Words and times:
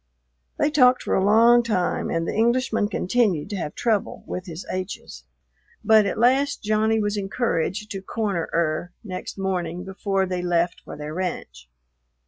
They 0.57 0.71
talked 0.71 1.03
for 1.03 1.13
a 1.13 1.23
long 1.23 1.61
time 1.61 2.09
and 2.09 2.27
the 2.27 2.33
Englishman 2.33 2.87
continued 2.87 3.51
to 3.51 3.55
have 3.57 3.75
trouble 3.75 4.23
with 4.25 4.47
his 4.47 4.65
h's; 4.71 5.25
but 5.83 6.07
at 6.07 6.17
last 6.17 6.63
Johnny 6.63 6.99
was 6.99 7.17
encouraged 7.17 7.91
to 7.91 8.01
"corner 8.01 8.49
'er" 8.51 8.93
next 9.03 9.37
morning 9.37 9.83
before 9.83 10.25
they 10.25 10.41
left 10.41 10.81
for 10.83 10.97
their 10.97 11.13
ranch. 11.13 11.69